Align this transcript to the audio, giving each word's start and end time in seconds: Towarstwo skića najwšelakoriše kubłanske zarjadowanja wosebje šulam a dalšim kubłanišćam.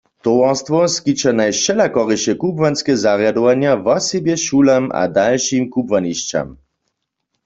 Towarstwo 0.25 0.77
skića 0.93 1.31
najwšelakoriše 1.39 2.33
kubłanske 2.43 2.93
zarjadowanja 3.03 3.71
wosebje 3.85 4.35
šulam 4.45 4.85
a 5.01 5.03
dalšim 5.19 5.63
kubłanišćam. 5.77 6.47